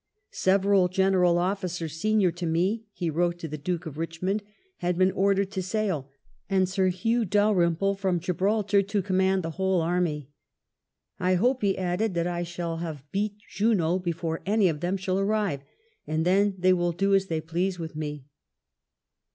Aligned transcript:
"Several 0.31 0.87
general 0.87 1.37
officers 1.37 1.95
senior 2.01 2.31
to 2.31 2.47
me," 2.47 2.85
he 2.91 3.11
wrote 3.11 3.37
to 3.37 3.47
the 3.47 3.55
Duke 3.59 3.85
of 3.85 3.97
Eichmond, 3.99 4.41
had 4.77 4.97
been 4.97 5.11
ordered 5.11 5.51
to 5.51 5.61
sail, 5.61 6.09
and 6.49 6.67
Sir 6.67 6.87
Hew 6.87 7.23
Dalrymple 7.23 7.93
(from 7.93 8.19
Gibraltar) 8.19 8.81
to 8.81 9.01
com 9.03 9.17
mand 9.17 9.43
the 9.43 9.51
whole 9.51 9.79
army. 9.79 10.31
"I 11.19 11.35
hop^," 11.35 11.61
he 11.61 11.77
added, 11.77 12.15
"that 12.15 12.25
I 12.25 12.41
shall 12.41 12.77
have 12.77 13.05
beat 13.11 13.35
Junot 13.51 14.03
before 14.03 14.41
any 14.43 14.69
of 14.69 14.79
them 14.79 14.97
shall 14.97 15.19
arrive, 15.19 15.61
and 16.07 16.25
then 16.25 16.55
they 16.57 16.73
will 16.73 16.93
do 16.93 17.13
as 17.13 17.27
they 17.27 17.39
please 17.39 17.77
with 17.77 17.95
me." 17.95 18.25